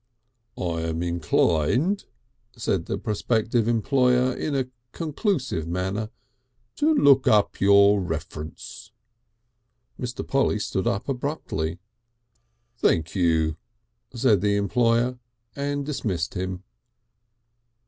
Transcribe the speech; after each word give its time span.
"I 0.57 0.81
am 0.81 1.03
inclined," 1.03 2.05
said 2.57 2.87
the 2.87 2.97
prospective 2.97 3.67
employer 3.67 4.33
in 4.35 4.55
a 4.55 4.69
conclusive 4.93 5.67
manner, 5.67 6.09
"to 6.77 6.91
look 6.95 7.27
up 7.27 7.61
your 7.61 8.01
reference." 8.01 8.91
Mr. 9.99 10.27
Polly 10.27 10.57
stood 10.57 10.87
up 10.87 11.07
abruptly. 11.07 11.77
"Thank 12.79 13.13
you," 13.13 13.57
said 14.11 14.41
the 14.41 14.55
employer 14.55 15.19
and 15.55 15.85
dismissed 15.85 16.33
him. 16.33 16.63